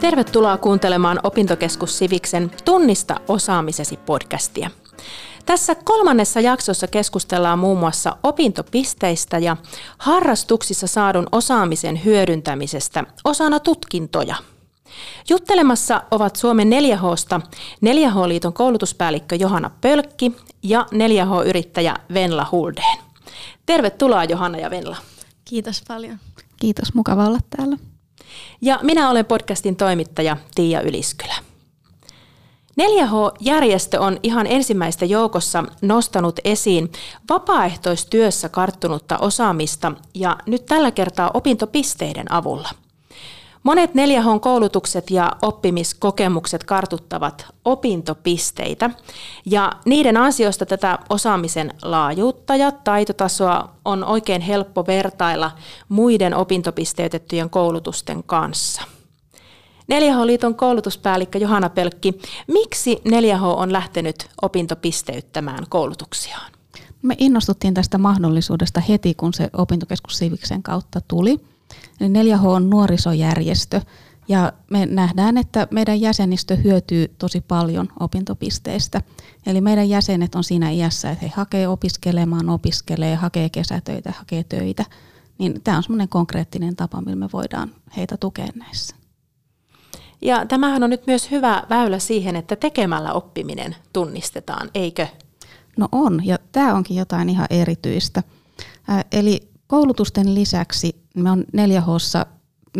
Tervetuloa 0.00 0.58
kuuntelemaan 0.58 1.20
Opintokeskus 1.22 1.98
Siviksen 1.98 2.50
Tunnista 2.64 3.20
osaamisesi 3.28 3.96
podcastia. 3.96 4.70
Tässä 5.46 5.74
kolmannessa 5.74 6.40
jaksossa 6.40 6.86
keskustellaan 6.86 7.58
muun 7.58 7.78
muassa 7.78 8.16
opintopisteistä 8.22 9.38
ja 9.38 9.56
harrastuksissa 9.98 10.86
saadun 10.86 11.26
osaamisen 11.32 12.04
hyödyntämisestä 12.04 13.04
osana 13.24 13.60
tutkintoja. 13.60 14.34
Juttelemassa 15.30 16.02
ovat 16.10 16.36
Suomen 16.36 16.70
4Hsta 16.70 17.40
4H-liiton 17.84 18.52
koulutuspäällikkö 18.52 19.36
Johanna 19.36 19.70
Pölkki 19.80 20.36
ja 20.62 20.86
4H-yrittäjä 20.92 21.96
Venla 22.14 22.46
Huldeen. 22.52 22.98
Tervetuloa 23.66 24.24
Johanna 24.24 24.58
ja 24.58 24.70
Venla. 24.70 24.96
Kiitos 25.44 25.82
paljon. 25.88 26.18
Kiitos, 26.60 26.94
mukava 26.94 27.26
olla 27.26 27.38
täällä. 27.56 27.87
Ja 28.60 28.80
minä 28.82 29.10
olen 29.10 29.26
podcastin 29.26 29.76
toimittaja 29.76 30.36
Tiia 30.54 30.80
Yliskylä. 30.80 31.34
4H-järjestö 32.80 34.00
on 34.00 34.20
ihan 34.22 34.46
ensimmäistä 34.46 35.04
joukossa 35.04 35.64
nostanut 35.82 36.40
esiin 36.44 36.92
vapaaehtoistyössä 37.30 38.48
karttunutta 38.48 39.18
osaamista 39.18 39.92
ja 40.14 40.36
nyt 40.46 40.66
tällä 40.66 40.90
kertaa 40.90 41.30
opintopisteiden 41.34 42.32
avulla– 42.32 42.68
Monet 43.68 43.90
4H-koulutukset 43.90 45.10
ja 45.10 45.32
oppimiskokemukset 45.42 46.64
kartuttavat 46.64 47.46
opintopisteitä 47.64 48.90
ja 49.46 49.72
niiden 49.84 50.16
ansiosta 50.16 50.66
tätä 50.66 50.98
osaamisen 51.10 51.74
laajuutta 51.82 52.56
ja 52.56 52.72
taitotasoa 52.72 53.70
on 53.84 54.04
oikein 54.04 54.40
helppo 54.40 54.86
vertailla 54.86 55.50
muiden 55.88 56.34
opintopisteytettyjen 56.34 57.50
koulutusten 57.50 58.24
kanssa. 58.24 58.82
4H-liiton 59.92 60.54
koulutuspäällikkö 60.54 61.38
Johanna 61.38 61.68
Pelkki, 61.68 62.18
miksi 62.46 63.02
4H 63.08 63.42
on 63.44 63.72
lähtenyt 63.72 64.28
opintopisteyttämään 64.42 65.64
koulutuksiaan? 65.68 66.52
Me 67.02 67.14
innostuttiin 67.18 67.74
tästä 67.74 67.98
mahdollisuudesta 67.98 68.80
heti, 68.80 69.14
kun 69.14 69.34
se 69.34 69.50
opintokeskus 69.52 70.18
Siviksen 70.18 70.62
kautta 70.62 71.00
tuli– 71.00 71.36
Eli 72.00 72.08
4H 72.08 72.46
on 72.46 72.70
nuorisojärjestö 72.70 73.80
ja 74.28 74.52
me 74.70 74.86
nähdään, 74.86 75.36
että 75.36 75.68
meidän 75.70 76.00
jäsenistö 76.00 76.56
hyötyy 76.56 77.14
tosi 77.18 77.40
paljon 77.40 77.88
opintopisteistä. 78.00 79.02
Eli 79.46 79.60
meidän 79.60 79.88
jäsenet 79.88 80.34
on 80.34 80.44
siinä 80.44 80.70
iässä, 80.70 81.10
että 81.10 81.26
he 81.26 81.32
hakee 81.36 81.68
opiskelemaan, 81.68 82.48
opiskelee, 82.48 83.14
hakee 83.14 83.48
kesätöitä, 83.48 84.12
hakee 84.18 84.44
töitä. 84.44 84.84
Niin 85.38 85.60
tämä 85.64 85.76
on 85.76 85.82
semmoinen 85.82 86.08
konkreettinen 86.08 86.76
tapa, 86.76 87.00
millä 87.00 87.16
me 87.16 87.28
voidaan 87.32 87.70
heitä 87.96 88.16
tukea 88.16 88.48
näissä. 88.54 88.96
Ja 90.22 90.46
tämähän 90.46 90.82
on 90.82 90.90
nyt 90.90 91.06
myös 91.06 91.30
hyvä 91.30 91.62
väylä 91.70 91.98
siihen, 91.98 92.36
että 92.36 92.56
tekemällä 92.56 93.12
oppiminen 93.12 93.76
tunnistetaan, 93.92 94.70
eikö? 94.74 95.06
No 95.76 95.88
on, 95.92 96.26
ja 96.26 96.38
tämä 96.52 96.74
onkin 96.74 96.96
jotain 96.96 97.28
ihan 97.28 97.46
erityistä. 97.50 98.22
Eli 99.12 99.48
koulutusten 99.66 100.34
lisäksi 100.34 101.07
me 101.22 101.30
on 101.30 101.44
4 101.52 101.80
h 101.80 101.86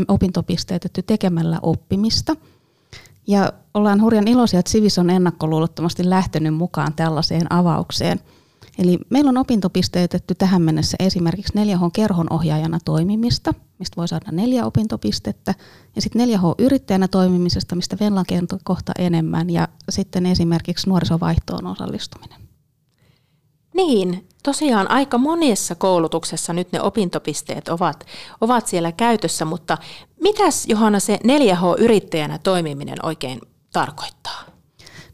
opintopisteytetty 0.09 1.03
tekemällä 1.03 1.59
oppimista. 1.63 2.37
Ja 3.27 3.53
ollaan 3.75 4.03
hurjan 4.03 4.29
iloisia, 4.29 4.61
että 4.61 4.73
Sivis 4.73 4.99
on 4.99 5.11
ennakkoluulottomasti 5.11 6.11
lähtenyt 6.11 6.55
mukaan 6.55 6.95
tällaiseen 6.95 7.53
avaukseen. 7.53 8.21
Eli 8.79 8.99
meillä 9.11 9.29
on 9.29 9.37
opintopisteytetty 9.37 10.35
tähän 10.35 10.63
mennessä 10.63 10.97
esimerkiksi 11.01 11.53
4H-kerhon 11.53 12.33
ohjaajana 12.33 12.79
toimimista, 12.85 13.55
mistä 13.79 13.97
voi 13.97 14.09
saada 14.09 14.33
neljä 14.33 14.67
opintopistettä, 14.67 15.55
ja 15.97 16.03
sitten 16.03 16.29
4H-yrittäjänä 16.29 17.09
toimimisesta, 17.09 17.77
mistä 17.77 17.97
Venla 18.01 18.25
kertoo 18.25 18.59
kohta 18.65 18.93
enemmän, 18.99 19.51
ja 19.51 19.69
sitten 19.91 20.27
esimerkiksi 20.27 20.89
nuorisovaihtoon 20.89 21.67
osallistuminen. 21.67 22.41
Niin, 23.75 24.28
tosiaan 24.43 24.91
aika 24.91 25.19
monessa 25.19 25.75
koulutuksessa 25.75 26.53
nyt 26.53 26.73
ne 26.73 26.81
opintopisteet 26.81 27.69
ovat, 27.69 28.07
ovat 28.41 28.67
siellä 28.67 28.93
käytössä, 28.93 29.45
mutta 29.45 29.79
mitäs 30.23 30.67
Johanna 30.67 31.01
se 31.01 31.19
4H-yrittäjänä 31.25 32.39
toimiminen 32.39 32.97
oikein 33.03 33.41
tarkoittaa? 33.73 34.43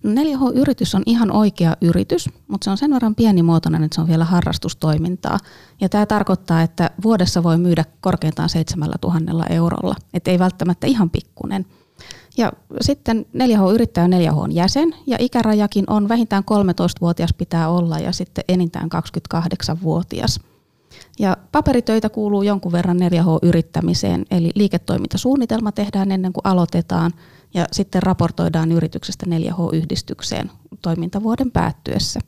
No 0.03 0.23
4H-yritys 0.23 0.95
on 0.95 1.03
ihan 1.07 1.33
oikea 1.33 1.77
yritys, 1.81 2.31
mutta 2.49 2.65
se 2.65 2.71
on 2.71 2.77
sen 2.77 2.91
verran 2.91 3.15
pienimuotoinen, 3.15 3.85
että 3.85 3.95
se 3.95 4.01
on 4.01 4.09
vielä 4.09 4.25
harrastustoimintaa. 4.25 5.39
Ja 5.81 5.89
tämä 5.89 6.07
tarkoittaa, 6.07 6.63
että 6.63 6.91
vuodessa 7.03 7.43
voi 7.43 7.59
myydä 7.59 7.85
korkeintaan 8.01 8.49
7000 8.49 9.47
eurolla, 9.51 9.95
että 10.15 10.31
ei 10.31 10.39
välttämättä 10.39 10.87
ihan 10.87 11.11
pikkunen– 11.11 11.67
ja 12.37 12.53
sitten 12.81 13.27
4H-yrittäjä 13.37 14.05
on 14.05 14.13
4H-jäsen 14.13 14.95
ja 15.07 15.17
ikärajakin 15.21 15.85
on 15.91 16.09
vähintään 16.09 16.43
13-vuotias 16.51 17.35
pitää 17.39 17.69
olla 17.69 17.99
ja 17.99 18.13
sitten 18.13 18.45
enintään 18.49 18.89
28-vuotias. 19.35 20.41
Ja 21.19 21.37
paperitöitä 21.53 22.09
kuuluu 22.09 22.43
jonkun 22.43 22.73
verran 22.73 22.97
4H-yrittämiseen, 22.97 24.25
eli 24.31 24.51
liiketoimintasuunnitelma 24.55 25.73
tehdään 25.73 26.11
ennen 26.11 26.33
kuin 26.33 26.47
aloitetaan 26.47 27.13
ja 27.55 27.67
sitten 27.73 28.03
raportoidaan 28.03 28.73
yrityksestä 28.73 29.27
4H-yhdistykseen 29.27 30.51
toimintavuoden 30.83 31.51
päättyessä. 31.51 32.21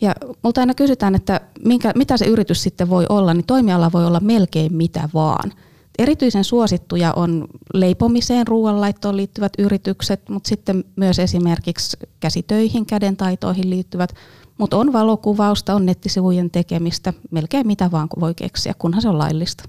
Ja 0.00 0.14
multa 0.42 0.60
aina 0.60 0.74
kysytään, 0.74 1.14
että 1.14 1.40
minkä, 1.64 1.92
mitä 1.94 2.16
se 2.16 2.26
yritys 2.26 2.62
sitten 2.62 2.90
voi 2.90 3.06
olla, 3.08 3.34
niin 3.34 3.46
toimiala 3.46 3.92
voi 3.92 4.06
olla 4.06 4.20
melkein 4.20 4.72
mitä 4.76 5.08
vaan– 5.14 5.52
Erityisen 5.98 6.44
suosittuja 6.44 7.12
on 7.12 7.48
leipomiseen, 7.74 8.46
ruoanlaittoon 8.46 9.16
liittyvät 9.16 9.52
yritykset, 9.58 10.28
mutta 10.28 10.48
sitten 10.48 10.84
myös 10.96 11.18
esimerkiksi 11.18 11.96
käsitöihin, 12.20 12.86
kädentaitoihin 12.86 13.70
liittyvät, 13.70 14.14
mutta 14.58 14.76
on 14.76 14.92
valokuvausta, 14.92 15.74
on 15.74 15.86
nettisivujen 15.86 16.50
tekemistä, 16.50 17.12
melkein 17.30 17.66
mitä 17.66 17.90
vaan 17.90 18.08
voi 18.20 18.34
keksiä, 18.34 18.74
kunhan 18.78 19.02
se 19.02 19.08
on 19.08 19.18
laillista. 19.18 19.64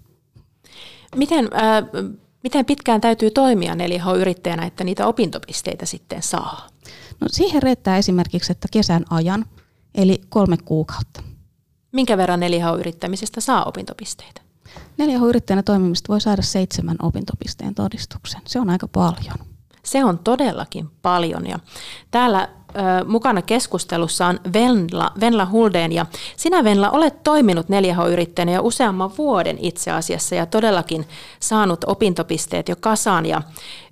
Miten, 1.16 1.50
äh, 1.56 2.04
miten 2.44 2.66
pitkään 2.66 3.02
täytyy 3.02 3.32
toimia 3.32 3.76
4H-yrittäjänä, 3.76 4.66
että 4.66 4.84
niitä 4.84 5.08
opintopisteitä 5.08 5.86
sitten 5.86 6.24
saa? 6.24 6.68
No 7.22 7.28
siihen 7.32 7.64
riittää 7.64 7.98
esimerkiksi, 7.98 8.52
että 8.52 8.68
kesän 8.72 9.06
ajan, 9.10 9.46
eli 9.96 10.22
kolme 10.30 10.58
kuukautta. 10.66 11.24
Minkä 11.92 12.18
verran 12.18 12.40
4H-yrittämisestä 12.40 13.42
saa 13.42 13.64
opintopisteitä? 13.64 14.42
4H-yrittäjänä 15.02 15.64
toimimista 15.64 16.08
voi 16.08 16.22
saada 16.22 16.42
seitsemän 16.42 16.98
opintopisteen 17.02 17.76
todistuksen. 17.76 18.42
Se 18.48 18.60
on 18.60 18.70
aika 18.70 18.88
paljon. 18.88 19.36
Se 19.84 20.04
on 20.04 20.20
todellakin 20.20 20.90
paljon. 21.02 21.48
Ja 21.48 21.60
täällä 22.12 22.48
ö, 22.76 23.06
mukana 23.06 23.42
keskustelussa 23.42 24.28
on 24.28 24.40
Venla, 24.54 25.12
Venla 25.20 25.46
Huldeen 25.46 25.92
ja 25.92 26.06
sinä 26.38 26.64
Venla 26.64 26.90
olet 26.90 27.24
toiminut 27.24 27.66
4H-yrittäjänä 27.66 28.52
jo 28.52 28.62
useamman 28.62 29.12
vuoden 29.18 29.58
itse 29.62 29.92
asiassa 29.92 30.36
ja 30.36 30.46
todellakin 30.46 31.08
saanut 31.40 31.84
opintopisteet 31.88 32.70
jo 32.70 32.76
kasaan. 32.80 33.26
Ja 33.26 33.42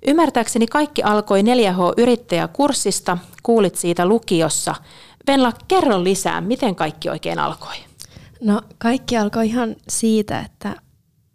ymmärtääkseni 0.06 0.66
kaikki 0.66 1.02
alkoi 1.02 1.42
4H-yrittäjäkurssista, 1.42 3.18
kuulit 3.42 3.76
siitä 3.76 4.06
lukiossa. 4.06 4.74
Venla, 5.26 5.52
kerro 5.68 6.04
lisää, 6.04 6.40
miten 6.40 6.74
kaikki 6.74 7.10
oikein 7.10 7.38
alkoi? 7.38 7.89
No 8.40 8.62
kaikki 8.78 9.16
alkoi 9.16 9.46
ihan 9.46 9.76
siitä, 9.88 10.40
että 10.40 10.76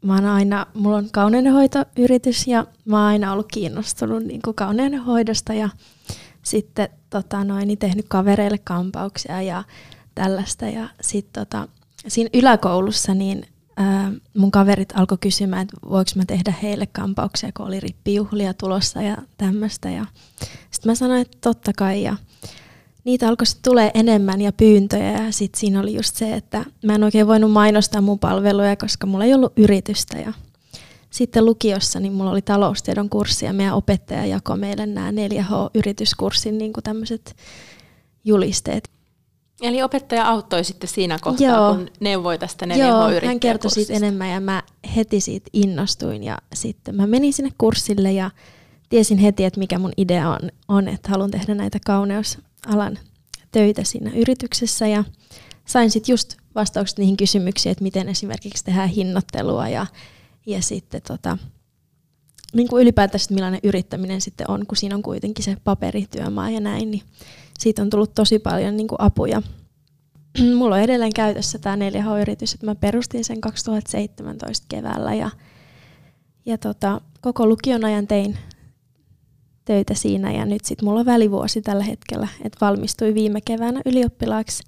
mä 0.01 0.15
oon 0.15 0.25
aina, 0.25 0.65
mulla 0.73 0.97
on 0.97 1.09
kauneudenhoitoyritys 1.11 2.47
ja 2.47 2.65
mä 2.85 2.97
oon 2.97 3.07
aina 3.07 3.31
ollut 3.31 3.47
kiinnostunut 3.53 4.23
niin 4.23 4.41
kuin 4.41 4.55
kauneudenhoidosta 4.55 5.53
ja 5.53 5.69
sitten 6.43 6.89
tota 7.09 7.43
noin, 7.43 7.67
niin 7.67 7.77
tehnyt 7.77 8.05
kavereille 8.09 8.57
kampauksia 8.57 9.41
ja 9.41 9.63
tällaista. 10.15 10.65
Ja 10.65 10.89
sitten 11.01 11.45
tota, 11.45 11.67
siinä 12.07 12.29
yläkoulussa 12.33 13.13
niin 13.13 13.45
ää, 13.77 14.11
mun 14.37 14.51
kaverit 14.51 14.93
alkoi 14.95 15.17
kysymään, 15.21 15.61
että 15.61 15.77
voiko 15.89 16.11
mä 16.15 16.25
tehdä 16.25 16.53
heille 16.61 16.85
kampauksia, 16.85 17.51
kun 17.57 17.67
oli 17.67 17.79
rippijuhlia 17.79 18.53
tulossa 18.53 19.01
ja 19.01 19.17
tämmöistä. 19.37 19.89
Ja 19.89 20.05
sitten 20.71 20.91
mä 20.91 20.95
sanoin, 20.95 21.21
että 21.21 21.37
totta 21.41 21.71
kai. 21.77 22.03
Ja 22.03 22.15
niitä 23.05 23.27
alkoi 23.27 23.45
tulee 23.63 23.91
enemmän 23.93 24.41
ja 24.41 24.51
pyyntöjä 24.51 25.11
ja 25.11 25.31
sitten 25.31 25.59
siinä 25.59 25.79
oli 25.79 25.95
just 25.95 26.15
se, 26.15 26.33
että 26.33 26.65
mä 26.83 26.95
en 26.95 27.03
oikein 27.03 27.27
voinut 27.27 27.51
mainostaa 27.51 28.01
mun 28.01 28.19
palveluja, 28.19 28.75
koska 28.75 29.07
mulla 29.07 29.25
ei 29.25 29.33
ollut 29.33 29.53
yritystä 29.57 30.17
ja 30.17 30.33
sitten 31.09 31.45
lukiossa 31.45 31.99
niin 31.99 32.13
mulla 32.13 32.31
oli 32.31 32.41
taloustiedon 32.41 33.09
kurssi 33.09 33.45
ja 33.45 33.53
meidän 33.53 33.73
opettaja 33.73 34.25
jakoi 34.25 34.57
meille 34.57 34.85
nämä 34.85 35.11
4H-yrityskurssin 35.11 36.57
niin 36.57 36.73
tämmöiset 36.83 37.35
julisteet. 38.25 38.89
Eli 39.61 39.83
opettaja 39.83 40.27
auttoi 40.27 40.63
sitten 40.63 40.89
siinä 40.89 41.19
kohtaa, 41.21 41.47
Joo. 41.47 41.75
kun 41.75 41.89
neuvoi 41.99 42.37
tästä 42.37 42.65
4 42.65 42.87
Joo, 42.87 43.09
hän 43.25 43.39
kertoi 43.39 43.71
siitä 43.71 43.93
enemmän 43.93 44.29
ja 44.29 44.39
mä 44.39 44.63
heti 44.95 45.21
siitä 45.21 45.49
innostuin 45.53 46.23
ja 46.23 46.37
sitten 46.53 46.95
mä 46.95 47.07
menin 47.07 47.33
sinne 47.33 47.51
kurssille 47.57 48.11
ja 48.11 48.31
tiesin 48.89 49.17
heti, 49.17 49.45
että 49.45 49.59
mikä 49.59 49.79
mun 49.79 49.91
idea 49.97 50.29
on, 50.29 50.51
on 50.67 50.87
että 50.87 51.09
haluan 51.09 51.31
tehdä 51.31 51.55
näitä 51.55 51.79
kauneus 51.85 52.37
alan 52.65 52.99
töitä 53.51 53.83
siinä 53.83 54.11
yrityksessä 54.15 54.87
ja 54.87 55.03
sain 55.65 55.91
sitten 55.91 56.13
just 56.13 56.35
vastaukset 56.55 56.97
niihin 56.97 57.17
kysymyksiin, 57.17 57.71
että 57.71 57.83
miten 57.83 58.09
esimerkiksi 58.09 58.63
tehdään 58.63 58.89
hinnoittelua 58.89 59.69
ja, 59.69 59.85
ja 60.45 60.61
sitten 60.61 61.01
tota, 61.07 61.37
niin 62.53 62.67
kuin 62.67 62.81
ylipäätään 62.81 63.21
millainen 63.29 63.59
yrittäminen 63.63 64.21
sitten 64.21 64.49
on, 64.49 64.67
kun 64.67 64.77
siinä 64.77 64.95
on 64.95 65.01
kuitenkin 65.01 65.45
se 65.45 65.57
paperityömaa 65.63 66.49
ja 66.49 66.59
näin, 66.59 66.91
niin 66.91 67.03
siitä 67.59 67.81
on 67.81 67.89
tullut 67.89 68.15
tosi 68.15 68.39
paljon 68.39 68.77
niin 68.77 68.87
kuin 68.87 69.01
apuja. 69.01 69.41
Mulla 70.57 70.75
on 70.75 70.81
edelleen 70.81 71.13
käytössä 71.13 71.59
tämä 71.59 71.89
4H-yritys, 71.89 72.53
että 72.53 72.65
mä 72.65 72.75
perustin 72.75 73.25
sen 73.25 73.41
2017 73.41 74.65
keväällä 74.69 75.13
ja, 75.13 75.29
ja 76.45 76.57
tota, 76.57 77.01
koko 77.21 77.47
lukion 77.47 77.85
ajan 77.85 78.07
tein 78.07 78.37
töitä 79.65 79.93
siinä 79.93 80.31
ja 80.31 80.45
nyt 80.45 80.65
sitten 80.65 80.85
mulla 80.85 80.99
on 80.99 81.05
välivuosi 81.05 81.61
tällä 81.61 81.83
hetkellä, 81.83 82.27
että 82.43 82.57
valmistuin 82.61 83.15
viime 83.15 83.41
keväänä 83.41 83.81
ylioppilaaksi 83.85 84.63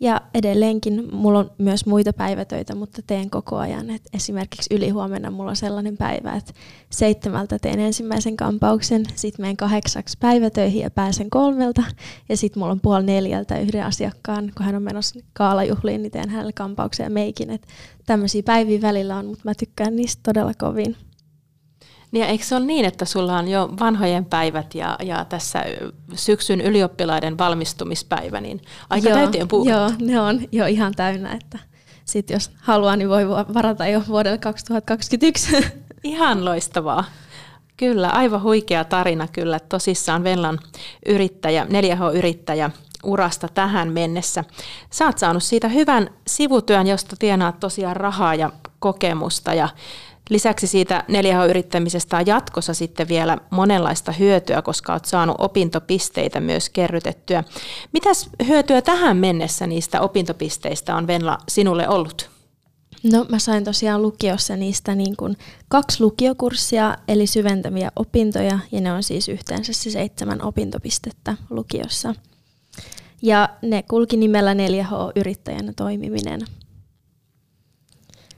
ja 0.00 0.20
edelleenkin 0.34 1.14
mulla 1.14 1.38
on 1.38 1.50
myös 1.58 1.86
muita 1.86 2.12
päivätöitä, 2.12 2.74
mutta 2.74 3.02
teen 3.06 3.30
koko 3.30 3.56
ajan. 3.56 3.90
Et 3.90 4.02
esimerkiksi 4.12 4.74
ylihuomenna 4.74 5.30
mulla 5.30 5.50
on 5.50 5.56
sellainen 5.56 5.96
päivä, 5.96 6.34
että 6.34 6.52
seitsemältä 6.90 7.58
teen 7.58 7.80
ensimmäisen 7.80 8.36
kampauksen, 8.36 9.04
sitten 9.14 9.42
menen 9.42 9.56
kahdeksaksi 9.56 10.18
päivätöihin 10.20 10.82
ja 10.82 10.90
pääsen 10.90 11.30
kolmelta. 11.30 11.82
Ja 12.28 12.36
sitten 12.36 12.60
mulla 12.60 12.72
on 12.72 12.80
puoli 12.80 13.04
neljältä 13.06 13.58
yhden 13.58 13.84
asiakkaan, 13.84 14.52
kun 14.56 14.66
hän 14.66 14.74
on 14.74 14.82
menossa 14.82 15.20
kaalajuhliin, 15.32 16.02
niin 16.02 16.12
teen 16.12 16.28
hänelle 16.28 16.52
kampauksen 16.52 17.04
ja 17.04 17.10
meikin. 17.10 17.60
Tämmöisiä 18.06 18.42
päiviä 18.42 18.82
välillä 18.82 19.16
on, 19.16 19.26
mutta 19.26 19.42
mä 19.44 19.54
tykkään 19.54 19.96
niistä 19.96 20.20
todella 20.22 20.52
kovin. 20.58 20.96
Niin 22.12 22.20
ja 22.20 22.26
eikö 22.26 22.44
se 22.44 22.56
ole 22.56 22.64
niin, 22.64 22.84
että 22.84 23.04
sulla 23.04 23.38
on 23.38 23.48
jo 23.48 23.68
vanhojen 23.80 24.24
päivät 24.24 24.74
ja, 24.74 24.96
ja 25.02 25.24
tässä 25.24 25.64
syksyn 26.14 26.60
ylioppilaiden 26.60 27.38
valmistumispäivä, 27.38 28.40
niin 28.40 28.60
aika 28.90 29.08
joo, 29.08 29.18
täyteen 29.18 29.48
puu. 29.48 29.68
Joo, 29.68 29.90
ne 30.00 30.20
on 30.20 30.40
jo 30.52 30.66
ihan 30.66 30.92
täynnä, 30.96 31.32
että 31.32 31.58
sitten 32.04 32.34
jos 32.34 32.50
haluaa, 32.60 32.96
niin 32.96 33.08
voi 33.08 33.28
varata 33.28 33.86
jo 33.86 34.02
vuodelle 34.08 34.38
2021. 34.38 35.56
Ihan 36.04 36.44
loistavaa. 36.44 37.04
Kyllä, 37.76 38.08
aivan 38.08 38.42
huikea 38.42 38.84
tarina 38.84 39.28
kyllä. 39.28 39.58
Tosissaan 39.60 40.24
Vellan 40.24 40.58
yrittäjä, 41.06 41.64
4H-yrittäjä 41.64 42.70
urasta 43.04 43.48
tähän 43.48 43.92
mennessä. 43.92 44.44
Sä 44.90 45.06
oot 45.06 45.18
saanut 45.18 45.42
siitä 45.42 45.68
hyvän 45.68 46.10
sivutyön, 46.26 46.86
josta 46.86 47.16
tienaat 47.18 47.60
tosiaan 47.60 47.96
rahaa 47.96 48.34
ja 48.34 48.50
kokemusta 48.78 49.54
ja 49.54 49.68
Lisäksi 50.30 50.66
siitä 50.66 51.04
4H-yrittämisestä 51.08 52.16
on 52.16 52.26
jatkossa 52.26 52.74
sitten 52.74 53.08
vielä 53.08 53.38
monenlaista 53.50 54.12
hyötyä, 54.12 54.62
koska 54.62 54.92
olet 54.92 55.04
saanut 55.04 55.36
opintopisteitä 55.38 56.40
myös 56.40 56.70
kerrytettyä. 56.70 57.44
Mitäs 57.92 58.30
hyötyä 58.46 58.82
tähän 58.82 59.16
mennessä 59.16 59.66
niistä 59.66 60.00
opintopisteistä 60.00 60.96
on 60.96 61.06
Venla 61.06 61.38
sinulle 61.48 61.88
ollut? 61.88 62.30
No 63.12 63.26
mä 63.28 63.38
sain 63.38 63.64
tosiaan 63.64 64.02
lukiossa 64.02 64.56
niistä 64.56 64.94
niin 64.94 65.16
kuin 65.16 65.36
kaksi 65.68 66.02
lukiokurssia, 66.02 66.96
eli 67.08 67.26
syventäviä 67.26 67.92
opintoja, 67.96 68.58
ja 68.72 68.80
ne 68.80 68.92
on 68.92 69.02
siis 69.02 69.28
yhteensä 69.28 69.72
se 69.72 69.90
seitsemän 69.90 70.42
opintopistettä 70.42 71.36
lukiossa. 71.50 72.14
Ja 73.22 73.48
ne 73.62 73.82
kulki 73.82 74.16
nimellä 74.16 74.54
4H-yrittäjänä 74.54 75.72
toimiminen. 75.76 76.40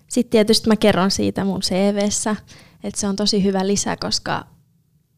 Sitten 0.08 0.30
tietysti 0.30 0.68
mä 0.68 0.76
kerron 0.76 1.10
siitä 1.10 1.44
mun 1.44 1.60
CVssä, 1.60 2.36
että 2.84 3.00
se 3.00 3.06
on 3.06 3.16
tosi 3.16 3.44
hyvä 3.44 3.66
lisä, 3.66 3.96
koska 3.96 4.46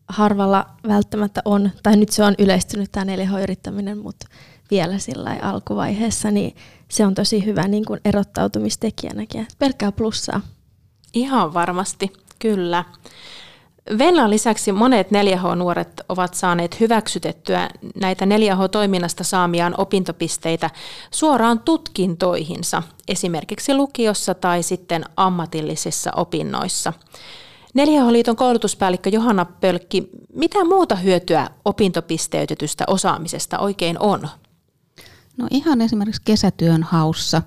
harvalla 0.08 0.66
välttämättä 0.88 1.42
on, 1.44 1.70
tai 1.82 1.96
nyt 1.96 2.08
se 2.08 2.24
on 2.24 2.34
yleistynyt 2.38 2.92
tämä 2.92 3.16
4H-yrittäminen, 3.16 3.98
mutta 3.98 4.26
vielä 4.70 4.98
sillä 4.98 5.36
alkuvaiheessa, 5.42 6.30
niin 6.30 6.56
se 6.88 7.06
on 7.06 7.14
tosi 7.14 7.44
hyvä 7.44 7.68
niin 7.68 7.84
kuin 7.84 8.00
erottautumistekijänäkin. 8.04 9.46
Pelkkää 9.58 9.92
plussaa. 9.92 10.40
Ihan 11.14 11.54
varmasti, 11.54 12.12
kyllä. 12.38 12.84
Venlan 13.98 14.30
lisäksi 14.30 14.72
monet 14.72 15.08
4H-nuoret 15.10 16.00
ovat 16.08 16.34
saaneet 16.34 16.80
hyväksytettyä 16.80 17.70
näitä 18.00 18.24
4H-toiminnasta 18.24 19.24
saamiaan 19.24 19.74
opintopisteitä 19.78 20.70
suoraan 21.10 21.60
tutkintoihinsa, 21.60 22.82
esimerkiksi 23.08 23.74
lukiossa 23.74 24.34
tai 24.34 24.62
sitten 24.62 25.04
ammatillisissa 25.16 26.10
opinnoissa. 26.16 26.92
4H-liiton 27.78 28.36
koulutuspäällikkö 28.36 29.10
Johanna 29.10 29.44
Pölkki, 29.44 30.10
mitä 30.34 30.64
muuta 30.64 30.94
hyötyä 30.94 31.50
opintopisteytetystä 31.64 32.84
osaamisesta 32.86 33.58
oikein 33.58 33.98
on? 33.98 34.28
No 35.36 35.46
ihan 35.50 35.80
esimerkiksi 35.80 36.22
kesätyön 36.24 36.82
haussa, 36.82 37.42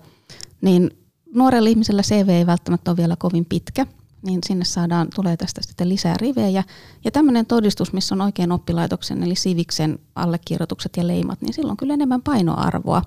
niin 0.62 0.92
nuorella 1.36 1.70
ihmisellä 1.70 2.02
CV 2.02 2.30
ei 2.30 2.46
välttämättä 2.46 2.92
ole 2.92 2.98
vielä 2.98 3.16
kovin 3.20 3.46
pitkä– 3.46 3.86
niin 4.24 4.40
sinne 4.46 4.66
saadaan, 4.66 5.08
tulee 5.16 5.38
tästä 5.38 5.62
sitten 5.62 5.90
lisää 5.90 6.16
rivejä. 6.18 6.64
Ja 7.06 7.12
tämmöinen 7.12 7.46
todistus, 7.46 7.94
missä 7.94 8.16
on 8.16 8.22
oikein 8.22 8.52
oppilaitoksen 8.52 9.24
eli 9.24 9.36
Siviksen 9.36 10.00
allekirjoitukset 10.16 10.98
ja 10.98 11.08
leimat, 11.08 11.42
niin 11.42 11.54
silloin 11.54 11.78
kyllä 11.78 11.94
enemmän 11.94 12.22
painoarvoa 12.22 13.02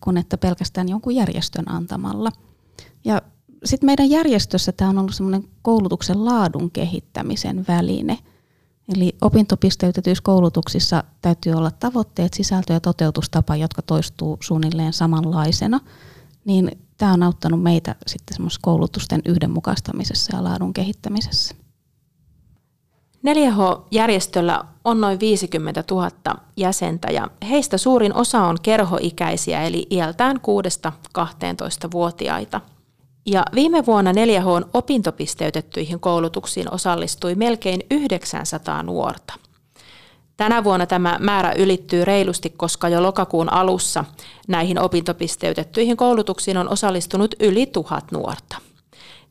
kuin 0.00 0.16
että 0.16 0.38
pelkästään 0.38 0.88
jonkun 0.88 1.14
järjestön 1.14 1.70
antamalla. 1.70 2.30
Ja 3.04 3.22
sitten 3.64 3.86
meidän 3.86 4.10
järjestössä 4.10 4.72
tämä 4.72 4.90
on 4.90 4.98
ollut 4.98 5.14
semmoinen 5.14 5.44
koulutuksen 5.62 6.24
laadun 6.24 6.70
kehittämisen 6.70 7.64
väline. 7.68 8.18
Eli 8.96 9.16
opintopisteytetyissä 9.20 10.22
koulutuksissa 10.22 11.04
täytyy 11.22 11.52
olla 11.52 11.70
tavoitteet, 11.70 12.34
sisältö 12.34 12.72
ja 12.72 12.80
toteutustapa, 12.80 13.56
jotka 13.56 13.82
toistuu 13.82 14.36
suunnilleen 14.40 14.92
samanlaisena. 14.92 15.80
Niin 16.44 16.70
tämä 17.00 17.12
on 17.12 17.22
auttanut 17.22 17.62
meitä 17.62 17.94
sitten 18.06 18.46
koulutusten 18.60 19.22
yhdenmukaistamisessa 19.24 20.36
ja 20.36 20.44
laadun 20.44 20.72
kehittämisessä. 20.72 21.54
4H-järjestöllä 23.26 24.64
on 24.84 25.00
noin 25.00 25.20
50 25.20 25.84
000 25.90 26.10
jäsentä 26.56 27.12
ja 27.12 27.28
heistä 27.48 27.78
suurin 27.78 28.14
osa 28.14 28.42
on 28.42 28.56
kerhoikäisiä 28.62 29.62
eli 29.62 29.86
iältään 29.90 30.36
6-12-vuotiaita. 30.36 32.60
Ja 33.26 33.44
viime 33.54 33.86
vuonna 33.86 34.12
4H 34.12 34.68
opintopisteytettyihin 34.74 36.00
koulutuksiin 36.00 36.74
osallistui 36.74 37.34
melkein 37.34 37.80
900 37.90 38.82
nuorta. 38.82 39.34
Tänä 40.40 40.64
vuonna 40.64 40.86
tämä 40.86 41.16
määrä 41.20 41.52
ylittyy 41.52 42.04
reilusti, 42.04 42.50
koska 42.50 42.88
jo 42.88 43.02
lokakuun 43.02 43.52
alussa 43.52 44.04
näihin 44.48 44.80
opintopisteytettyihin 44.80 45.96
koulutuksiin 45.96 46.56
on 46.56 46.68
osallistunut 46.68 47.34
yli 47.40 47.66
tuhat 47.66 48.12
nuorta. 48.12 48.56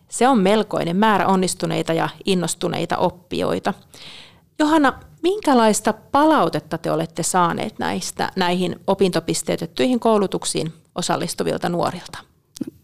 Se 0.09 0.27
on 0.27 0.39
melkoinen 0.39 0.95
määrä 0.95 1.27
onnistuneita 1.27 1.93
ja 1.93 2.09
innostuneita 2.25 2.97
oppijoita. 2.97 3.73
Johanna, 4.59 4.93
minkälaista 5.23 5.93
palautetta 5.93 6.77
te 6.77 6.91
olette 6.91 7.23
saaneet 7.23 7.79
näistä, 7.79 8.31
näihin 8.35 8.79
opintopisteytettyihin 8.87 9.99
koulutuksiin 9.99 10.73
osallistuvilta 10.95 11.69
nuorilta? 11.69 12.17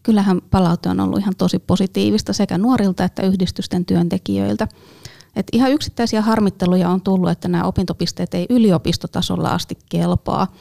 Kyllähän 0.02 0.40
palaute 0.50 0.88
on 0.88 1.00
ollut 1.00 1.18
ihan 1.18 1.34
tosi 1.38 1.58
positiivista 1.58 2.32
sekä 2.32 2.58
nuorilta 2.58 3.04
että 3.04 3.22
yhdistysten 3.22 3.84
työntekijöiltä. 3.84 4.68
Et 5.36 5.46
ihan 5.52 5.72
yksittäisiä 5.72 6.22
harmitteluja 6.22 6.90
on 6.90 7.00
tullut, 7.00 7.30
että 7.30 7.48
nämä 7.48 7.64
opintopisteet 7.64 8.34
ei 8.34 8.46
yliopistotasolla 8.50 9.48
asti 9.48 9.78
kelpaa, 9.88 10.52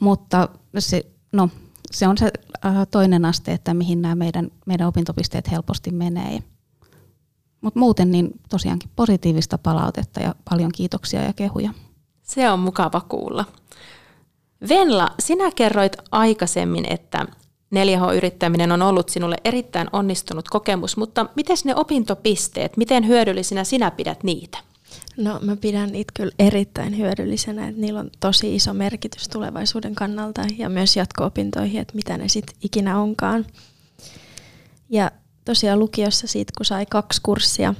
mutta 0.00 0.48
se, 0.78 1.06
no, 1.32 1.48
se 1.90 2.08
on 2.08 2.18
se 2.18 2.30
äh, 2.66 2.86
toinen 2.90 3.24
aste, 3.24 3.52
että 3.52 3.74
mihin 3.74 4.02
nämä 4.02 4.14
meidän, 4.14 4.50
meidän 4.66 4.88
opintopisteet 4.88 5.50
helposti 5.50 5.90
menee. 5.90 6.42
Mutta 7.60 7.80
muuten 7.80 8.10
niin 8.10 8.30
tosiaankin 8.48 8.90
positiivista 8.96 9.58
palautetta 9.58 10.20
ja 10.20 10.34
paljon 10.50 10.72
kiitoksia 10.72 11.22
ja 11.22 11.32
kehuja. 11.32 11.70
Se 12.22 12.50
on 12.50 12.58
mukava 12.58 13.00
kuulla. 13.00 13.44
Venla, 14.68 15.08
sinä 15.18 15.50
kerroit 15.50 15.96
aikaisemmin, 16.10 16.84
että 16.92 17.26
4H-yrittäminen 17.76 18.72
on 18.72 18.82
ollut 18.82 19.08
sinulle 19.08 19.36
erittäin 19.44 19.88
onnistunut 19.92 20.48
kokemus, 20.48 20.96
mutta 20.96 21.26
miten 21.36 21.56
ne 21.64 21.74
opintopisteet, 21.74 22.76
miten 22.76 23.06
hyödyllisinä 23.06 23.64
sinä 23.64 23.90
pidät 23.90 24.22
niitä? 24.22 24.58
No 25.16 25.38
mä 25.42 25.56
pidän 25.56 25.92
niitä 25.92 26.12
kyllä 26.16 26.32
erittäin 26.38 26.98
hyödyllisenä, 26.98 27.68
että 27.68 27.80
niillä 27.80 28.00
on 28.00 28.10
tosi 28.20 28.54
iso 28.54 28.74
merkitys 28.74 29.28
tulevaisuuden 29.28 29.94
kannalta 29.94 30.42
ja 30.58 30.68
myös 30.68 30.96
jatko-opintoihin, 30.96 31.80
että 31.80 31.94
mitä 31.94 32.18
ne 32.18 32.28
sitten 32.28 32.56
ikinä 32.62 33.00
onkaan. 33.00 33.46
Ja 34.90 35.10
tosiaan 35.44 35.78
lukiossa 35.78 36.26
siitä, 36.26 36.52
kun 36.56 36.66
sai 36.66 36.86
kaksi 36.86 37.20
kurssia, 37.22 37.74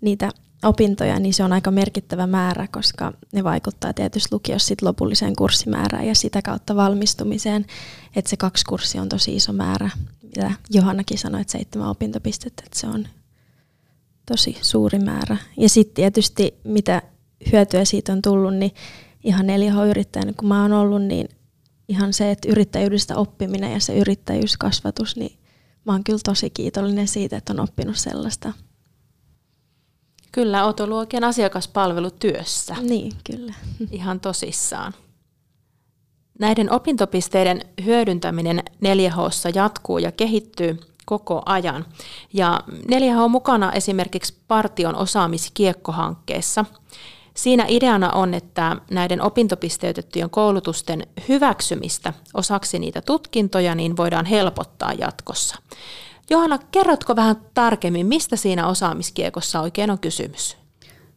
niitä 0.00 0.30
opintoja, 0.64 1.18
niin 1.18 1.34
se 1.34 1.44
on 1.44 1.52
aika 1.52 1.70
merkittävä 1.70 2.26
määrä, 2.26 2.68
koska 2.72 3.12
ne 3.32 3.44
vaikuttaa 3.44 3.92
tietysti 3.92 4.28
lukiossa 4.32 4.68
sit 4.68 4.82
lopulliseen 4.82 5.36
kurssimäärään 5.36 6.06
ja 6.06 6.14
sitä 6.14 6.42
kautta 6.42 6.76
valmistumiseen. 6.76 7.66
Että 8.16 8.28
se 8.28 8.36
kaksi 8.36 8.64
kurssia 8.64 9.02
on 9.02 9.08
tosi 9.08 9.36
iso 9.36 9.52
määrä, 9.52 9.90
mitä 10.22 10.52
Johannakin 10.70 11.18
sanoi, 11.18 11.40
että 11.40 11.52
seitsemän 11.52 11.88
opintopistettä, 11.88 12.62
että 12.66 12.80
se 12.80 12.86
on 12.86 13.08
tosi 14.26 14.58
suuri 14.62 14.98
määrä. 14.98 15.36
Ja 15.56 15.68
sitten 15.68 15.94
tietysti 15.94 16.54
mitä 16.64 17.02
hyötyä 17.52 17.84
siitä 17.84 18.12
on 18.12 18.22
tullut, 18.22 18.54
niin 18.54 18.74
ihan 19.24 19.46
4H-yrittäjänä 19.46 20.32
kun 20.36 20.48
mä 20.48 20.62
oon 20.62 20.72
ollut, 20.72 21.02
niin 21.02 21.28
ihan 21.88 22.12
se, 22.12 22.30
että 22.30 22.48
yrittäjyydestä 22.48 23.16
oppiminen 23.16 23.72
ja 23.72 23.80
se 23.80 23.98
yrittäjyyskasvatus, 23.98 25.16
niin 25.16 25.38
mä 25.84 25.92
oon 25.92 26.04
kyllä 26.04 26.18
tosi 26.24 26.50
kiitollinen 26.50 27.08
siitä, 27.08 27.36
että 27.36 27.52
on 27.52 27.60
oppinut 27.60 27.96
sellaista. 27.96 28.52
Kyllä, 30.32 30.64
oot 30.64 30.80
ollut 30.80 30.98
oikein 30.98 31.24
asiakaspalvelutyössä. 31.24 32.76
Niin, 32.80 33.12
kyllä. 33.24 33.54
Ihan 33.90 34.20
tosissaan. 34.20 34.94
Näiden 36.38 36.72
opintopisteiden 36.72 37.60
hyödyntäminen 37.84 38.62
4 38.80 39.10
h 39.10 39.18
jatkuu 39.54 39.98
ja 39.98 40.12
kehittyy 40.12 40.78
koko 41.06 41.42
ajan. 41.46 41.84
Ja 42.32 42.60
4H 42.70 43.18
on 43.18 43.30
mukana 43.30 43.72
esimerkiksi 43.72 44.34
Partion 44.48 44.96
osaamiskiekkohankkeessa. 44.96 46.64
Siinä 47.34 47.64
ideana 47.68 48.10
on, 48.10 48.34
että 48.34 48.76
näiden 48.90 49.22
opintopisteytettyjen 49.22 50.30
koulutusten 50.30 51.06
hyväksymistä 51.28 52.12
osaksi 52.34 52.78
niitä 52.78 53.00
tutkintoja 53.00 53.74
niin 53.74 53.96
voidaan 53.96 54.26
helpottaa 54.26 54.92
jatkossa. 54.92 55.56
Johanna, 56.30 56.58
kerrotko 56.58 57.16
vähän 57.16 57.36
tarkemmin, 57.54 58.06
mistä 58.06 58.36
siinä 58.36 58.66
osaamiskiekossa 58.66 59.60
oikein 59.60 59.90
on 59.90 59.98
kysymys? 59.98 60.56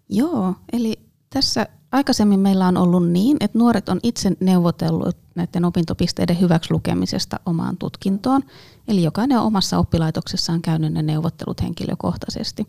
Joo, 0.09 0.53
eli 0.73 0.99
tässä 1.29 1.67
aikaisemmin 1.91 2.39
meillä 2.39 2.67
on 2.67 2.77
ollut 2.77 3.09
niin, 3.09 3.37
että 3.39 3.57
nuoret 3.57 3.89
on 3.89 3.99
itse 4.03 4.31
neuvotellut 4.39 5.17
näiden 5.35 5.65
opintopisteiden 5.65 6.39
hyväkslukemisesta 6.39 7.39
omaan 7.45 7.77
tutkintoon. 7.77 8.41
Eli 8.87 9.03
jokainen 9.03 9.39
on 9.39 9.45
omassa 9.45 9.77
oppilaitoksessaan 9.77 10.61
käynyt 10.61 10.93
ne 10.93 11.01
neuvottelut 11.01 11.61
henkilökohtaisesti. 11.61 12.67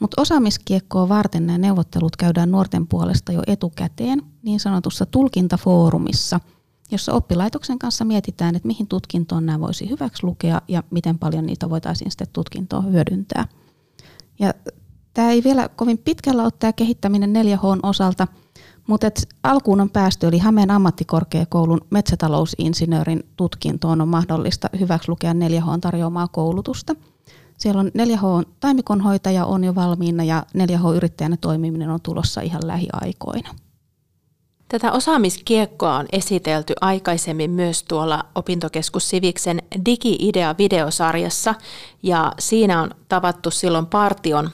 Mutta 0.00 0.22
osaamiskiekkoa 0.22 1.08
varten 1.08 1.46
nämä 1.46 1.58
neuvottelut 1.58 2.16
käydään 2.16 2.50
nuorten 2.50 2.86
puolesta 2.86 3.32
jo 3.32 3.42
etukäteen 3.46 4.22
niin 4.42 4.60
sanotussa 4.60 5.06
tulkintafoorumissa, 5.06 6.40
jossa 6.90 7.12
oppilaitoksen 7.12 7.78
kanssa 7.78 8.04
mietitään, 8.04 8.56
että 8.56 8.66
mihin 8.66 8.86
tutkintoon 8.86 9.46
nämä 9.46 9.60
voisi 9.60 9.90
hyväksi 9.90 10.24
lukea 10.24 10.62
ja 10.68 10.82
miten 10.90 11.18
paljon 11.18 11.46
niitä 11.46 11.70
voitaisiin 11.70 12.10
sitten 12.10 12.28
tutkintoon 12.32 12.92
hyödyntää. 12.92 13.48
Ja 14.38 14.54
tämä 15.14 15.30
ei 15.30 15.44
vielä 15.44 15.68
kovin 15.68 15.98
pitkällä 15.98 16.42
ole 16.42 16.52
tämä 16.58 16.72
kehittäminen 16.72 17.32
4H 17.32 17.80
osalta, 17.82 18.26
mutta 18.86 19.06
alkuun 19.42 19.80
on 19.80 19.90
päästy, 19.90 20.26
eli 20.26 20.38
Hämeen 20.38 20.70
ammattikorkeakoulun 20.70 21.80
metsätalousinsinöörin 21.90 23.22
tutkintoon 23.36 24.00
on 24.00 24.08
mahdollista 24.08 24.70
hyväksi 24.80 25.08
lukea 25.08 25.32
4H 25.32 25.80
tarjoamaa 25.80 26.28
koulutusta. 26.28 26.94
Siellä 27.58 27.80
on 27.80 27.86
4H 27.86 28.48
taimikonhoitaja 28.60 29.46
on 29.46 29.64
jo 29.64 29.74
valmiina 29.74 30.24
ja 30.24 30.46
4H-yrittäjänä 30.58 31.36
toimiminen 31.36 31.90
on 31.90 32.00
tulossa 32.00 32.40
ihan 32.40 32.66
lähiaikoina. 32.66 33.54
Tätä 34.68 34.92
osaamiskiekkoa 34.92 35.96
on 35.96 36.06
esitelty 36.12 36.74
aikaisemmin 36.80 37.50
myös 37.50 37.82
tuolla 37.82 38.24
opintokeskus 38.34 39.10
Siviksen 39.10 39.62
Digi-idea-videosarjassa 39.86 41.54
ja 42.02 42.32
siinä 42.38 42.82
on 42.82 42.90
tavattu 43.08 43.50
silloin 43.50 43.86
partion 43.86 44.50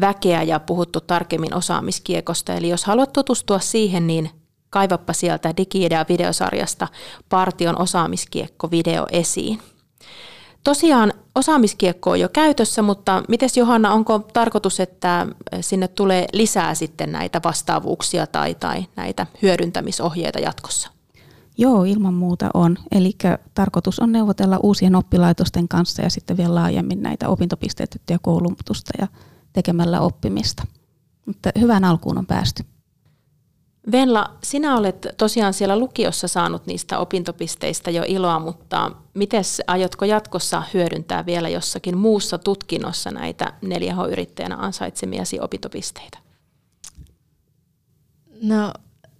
väkeä 0.00 0.42
ja 0.42 0.60
puhuttu 0.60 1.00
tarkemmin 1.00 1.54
osaamiskiekosta. 1.54 2.54
Eli 2.54 2.68
jos 2.68 2.84
haluat 2.84 3.12
tutustua 3.12 3.58
siihen, 3.58 4.06
niin 4.06 4.30
kaivappa 4.70 5.12
sieltä 5.12 5.54
Digi-idea-videosarjasta 5.56 6.88
partion 7.28 7.78
osaamiskiekko-video 7.78 9.06
esiin. 9.10 9.60
Tosiaan 10.64 11.12
osaamiskiekko 11.34 12.10
on 12.10 12.20
jo 12.20 12.28
käytössä, 12.28 12.82
mutta 12.82 13.22
miten 13.28 13.48
Johanna, 13.56 13.92
onko 13.92 14.18
tarkoitus, 14.18 14.80
että 14.80 15.26
sinne 15.60 15.88
tulee 15.88 16.26
lisää 16.32 16.74
sitten 16.74 17.12
näitä 17.12 17.40
vastaavuuksia 17.44 18.26
tai, 18.26 18.54
tai 18.54 18.86
näitä 18.96 19.26
hyödyntämisohjeita 19.42 20.38
jatkossa? 20.38 20.90
Joo, 21.58 21.84
ilman 21.84 22.14
muuta 22.14 22.50
on. 22.54 22.76
Eli 22.92 23.16
tarkoitus 23.54 24.00
on 24.00 24.12
neuvotella 24.12 24.58
uusien 24.62 24.94
oppilaitosten 24.94 25.68
kanssa 25.68 26.02
ja 26.02 26.10
sitten 26.10 26.36
vielä 26.36 26.54
laajemmin 26.54 27.02
näitä 27.02 27.28
opintopisteetettyjä 27.28 28.18
koulutusta 28.22 28.92
ja 29.00 29.08
tekemällä 29.52 30.00
oppimista. 30.00 30.66
Mutta 31.26 31.50
hyvään 31.60 31.84
alkuun 31.84 32.18
on 32.18 32.26
päästy. 32.26 32.64
Venla, 33.92 34.30
sinä 34.42 34.76
olet 34.76 35.06
tosiaan 35.16 35.54
siellä 35.54 35.78
lukiossa 35.78 36.28
saanut 36.28 36.66
niistä 36.66 36.98
opintopisteistä 36.98 37.90
jo 37.90 38.04
iloa, 38.06 38.38
mutta 38.38 38.90
miten 39.14 39.42
aiotko 39.66 40.04
jatkossa 40.04 40.62
hyödyntää 40.74 41.26
vielä 41.26 41.48
jossakin 41.48 41.98
muussa 41.98 42.38
tutkinnossa 42.38 43.10
näitä 43.10 43.52
4H-yrittäjänä 43.64 44.56
ansaitsemiasi 44.56 45.40
opintopisteitä? 45.40 46.18
No, 48.42 48.72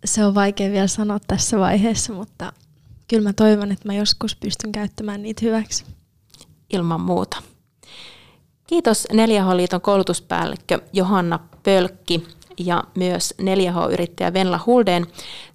se 0.04 0.24
on 0.24 0.34
vaikea 0.34 0.72
vielä 0.72 0.86
sanoa 0.86 1.18
tässä 1.26 1.58
vaiheessa, 1.58 2.12
mutta 2.12 2.52
kyllä 3.08 3.28
mä 3.28 3.32
toivon, 3.32 3.72
että 3.72 3.88
mä 3.88 3.94
joskus 3.94 4.36
pystyn 4.36 4.72
käyttämään 4.72 5.22
niitä 5.22 5.40
hyväksi. 5.44 5.84
Ilman 6.72 7.00
muuta. 7.00 7.42
Kiitos 8.66 9.08
4H-liiton 9.12 9.80
koulutuspäällikkö 9.80 10.80
Johanna 10.92 11.38
Pölkki 11.62 12.26
ja 12.58 12.84
myös 12.94 13.34
4H-yrittäjä 13.42 14.32
Venla 14.32 14.60
Hulden. 14.66 15.06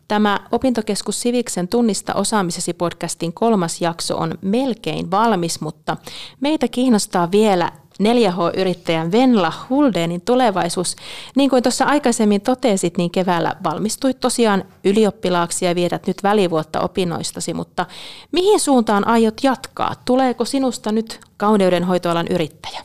Tämä 0.07 0.39
Opintokeskus 0.51 1.21
Siviksen 1.21 1.67
Tunnista 1.67 2.13
osaamisesi 2.13 2.73
podcastin 2.73 3.33
kolmas 3.33 3.81
jakso 3.81 4.17
on 4.17 4.37
melkein 4.41 5.11
valmis, 5.11 5.61
mutta 5.61 5.97
meitä 6.39 6.67
kiinnostaa 6.67 7.31
vielä 7.31 7.71
4H-yrittäjän 8.03 9.11
Venla 9.11 9.53
Huldenin 9.69 10.21
tulevaisuus. 10.21 10.95
Niin 11.35 11.49
kuin 11.49 11.63
tuossa 11.63 11.85
aikaisemmin 11.85 12.41
totesit, 12.41 12.97
niin 12.97 13.11
keväällä 13.11 13.55
valmistuit 13.63 14.19
tosiaan 14.19 14.63
ylioppilaaksi 14.83 15.65
ja 15.65 15.75
vietät 15.75 16.07
nyt 16.07 16.23
välivuotta 16.23 16.81
opinnoistasi, 16.81 17.53
mutta 17.53 17.85
mihin 18.31 18.59
suuntaan 18.59 19.07
aiot 19.07 19.43
jatkaa? 19.43 19.95
Tuleeko 20.05 20.45
sinusta 20.45 20.91
nyt 20.91 21.19
kauneudenhoitoalan 21.37 22.27
yrittäjä? 22.27 22.81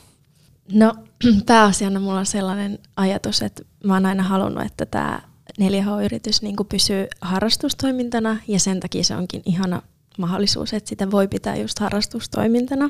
No 0.71 0.93
pääasiana 1.45 1.99
mulla 1.99 2.19
on 2.19 2.25
sellainen 2.25 2.79
ajatus, 2.97 3.41
että 3.41 3.63
mä 3.85 3.93
oon 3.93 4.05
aina 4.05 4.23
halunnut, 4.23 4.65
että 4.65 4.85
tämä 4.85 5.21
4H-yritys 5.61 6.41
niin 6.41 6.55
pysyy 6.69 7.07
harrastustoimintana 7.21 8.37
ja 8.47 8.59
sen 8.59 8.79
takia 8.79 9.03
se 9.03 9.15
onkin 9.15 9.41
ihana 9.45 9.81
mahdollisuus, 10.17 10.73
että 10.73 10.89
sitä 10.89 11.11
voi 11.11 11.27
pitää 11.27 11.55
just 11.55 11.79
harrastustoimintana. 11.79 12.89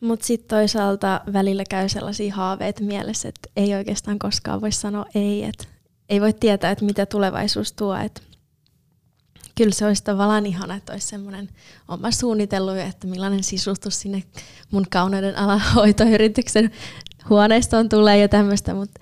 Mutta 0.00 0.26
sitten 0.26 0.48
toisaalta 0.48 1.20
välillä 1.32 1.64
käy 1.70 1.88
sellaisia 1.88 2.34
haaveita 2.34 2.82
mielessä, 2.82 3.28
että 3.28 3.50
ei 3.56 3.74
oikeastaan 3.74 4.18
koskaan 4.18 4.60
voi 4.60 4.72
sanoa 4.72 5.06
ei, 5.14 5.44
että 5.44 5.64
ei 6.08 6.20
voi 6.20 6.32
tietää, 6.32 6.70
että 6.70 6.84
mitä 6.84 7.06
tulevaisuus 7.06 7.72
tuo. 7.72 7.96
Että 7.96 8.20
kyllä 9.54 9.72
se 9.72 9.86
olisi 9.86 10.04
tavallaan 10.04 10.46
ihana, 10.46 10.74
että 10.74 10.92
olisi 10.92 11.06
semmoinen, 11.06 11.48
oma 11.88 12.10
suunnitellut, 12.10 12.76
että 12.76 13.06
millainen 13.06 13.44
sisustus 13.44 14.00
sinne 14.00 14.22
mun 14.70 14.86
kauneuden 14.90 15.38
alahoitoyrityksen 15.38 16.70
huoneistoon 17.28 17.88
tulee 17.88 18.18
ja 18.18 18.28
tämmöistä, 18.28 18.74
mutta, 18.74 19.00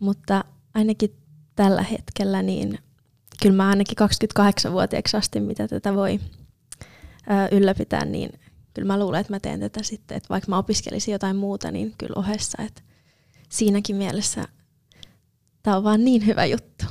mutta 0.00 0.44
ainakin 0.74 1.16
tällä 1.56 1.82
hetkellä 1.82 2.42
niin 2.42 2.78
kyllä 3.42 3.56
mä 3.56 3.68
ainakin 3.68 3.96
28-vuotiaaksi 4.38 5.16
asti, 5.16 5.40
mitä 5.40 5.68
tätä 5.68 5.94
voi 5.94 6.20
ö, 7.30 7.56
ylläpitää, 7.56 8.04
niin 8.04 8.30
kyllä 8.74 8.86
mä 8.86 8.98
luulen, 8.98 9.20
että 9.20 9.32
mä 9.32 9.40
teen 9.40 9.60
tätä 9.60 9.82
sitten, 9.82 10.16
että 10.16 10.28
vaikka 10.28 10.50
mä 10.50 10.58
opiskelisin 10.58 11.12
jotain 11.12 11.36
muuta, 11.36 11.70
niin 11.70 11.94
kyllä 11.98 12.14
ohessa, 12.16 12.62
että 12.62 12.82
siinäkin 13.48 13.96
mielessä 13.96 14.48
tämä 15.62 15.76
on 15.76 15.84
vaan 15.84 16.04
niin 16.04 16.26
hyvä 16.26 16.44
juttu. 16.44 16.84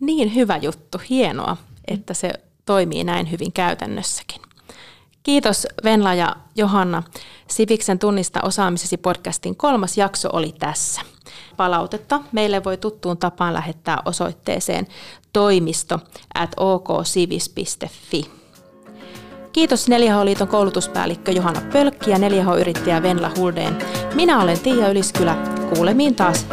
Niin 0.00 0.34
hyvä 0.34 0.56
juttu, 0.56 1.00
hienoa 1.10 1.56
että 1.88 2.14
se 2.14 2.32
toimii 2.64 3.04
näin 3.04 3.30
hyvin 3.30 3.52
käytännössäkin. 3.52 4.42
Kiitos 5.22 5.66
Venla 5.84 6.14
ja 6.14 6.36
Johanna. 6.54 7.02
Siviksen 7.48 7.98
tunnista 7.98 8.40
osaamisesi 8.42 8.96
podcastin 8.96 9.56
kolmas 9.56 9.98
jakso 9.98 10.28
oli 10.32 10.54
tässä. 10.58 11.00
Palautetta 11.56 12.20
meille 12.32 12.64
voi 12.64 12.76
tuttuun 12.76 13.18
tapaan 13.18 13.54
lähettää 13.54 13.98
osoitteeseen 14.04 14.86
toimisto 15.32 15.98
at 16.34 16.50
oksivis.fi. 16.56 18.30
Kiitos 19.52 19.88
4H-liiton 19.88 20.48
koulutuspäällikkö 20.48 21.32
Johanna 21.32 21.60
Pölkki 21.72 22.10
ja 22.10 22.16
4H-yrittäjä 22.16 23.02
Venla 23.02 23.30
Huldeen. 23.36 23.78
Minä 24.14 24.42
olen 24.42 24.60
Tiia 24.60 24.88
Yliskylä. 24.88 25.36
Kuulemiin 25.74 26.14
taas 26.14 26.46